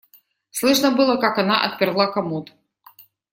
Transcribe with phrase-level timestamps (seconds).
[0.49, 2.49] Слышно было, как она отперла комод.